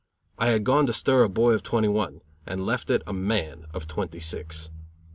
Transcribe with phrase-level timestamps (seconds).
[0.39, 3.67] I had gone to stir a boy of twenty one, and left it a man
[3.71, 4.71] of twenty six.